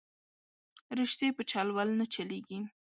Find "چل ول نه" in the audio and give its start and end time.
1.51-2.05